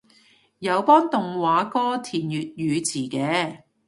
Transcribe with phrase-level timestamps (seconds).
[0.57, 3.61] 有幫動畫歌填粵語詞嘅